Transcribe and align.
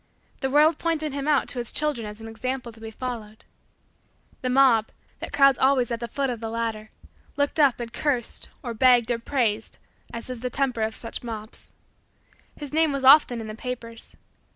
The 0.39 0.49
world 0.49 0.79
pointed 0.79 1.13
him 1.13 1.27
out 1.27 1.47
to 1.49 1.59
its 1.59 1.71
children 1.71 2.07
as 2.07 2.19
an 2.19 2.27
example 2.27 2.71
to 2.71 2.79
be 2.81 2.89
followed. 2.89 3.45
The 4.41 4.49
mob, 4.49 4.87
that 5.19 5.31
crowds 5.31 5.59
always 5.59 5.91
at 5.91 5.99
the 5.99 6.07
foot 6.07 6.31
of 6.31 6.39
the 6.39 6.49
ladder, 6.49 6.89
looked 7.37 7.59
up 7.59 7.79
and 7.79 7.93
cursed 7.93 8.49
or 8.63 8.73
begged 8.73 9.11
or 9.11 9.19
praised 9.19 9.77
as 10.11 10.27
is 10.27 10.39
the 10.39 10.49
temper 10.49 10.81
of 10.81 10.95
such 10.95 11.21
mobs. 11.21 11.71
His 12.55 12.73
name 12.73 12.91
was 12.91 13.03
often 13.03 13.39
in 13.41 13.47
the 13.47 13.53
papers. 13.53 14.15